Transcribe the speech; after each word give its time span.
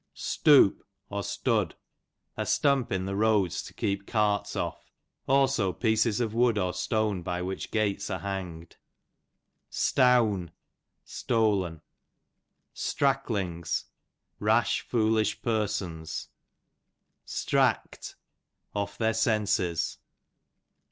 'a 0.03 1.21
stump 2.43 2.91
in 2.91 3.05
the 3.05 3.15
roads 3.15 3.59
to 3.61 3.65
Stoop, 3.67 3.77
keep 3.77 4.07
carts 4.07 4.55
off; 4.55 4.89
also 5.27 5.71
pieces 5.71 6.15
Stud, 6.15 6.29
^qf 6.29 6.33
wood 6.33 6.57
or 6.57 6.73
stone 6.73 7.21
by 7.21 7.39
which 7.43 7.69
gates 7.69 8.09
are 8.09 8.17
hang'd. 8.21 8.77
Stown, 9.69 10.49
stolen. 11.03 11.81
Stracklings, 12.73 13.83
rash, 14.39 14.81
foolish 14.81 15.39
persons. 15.43 16.29
Stract, 17.27 18.15
off 18.73 18.97
their 18.97 19.13
senses. 19.13 19.99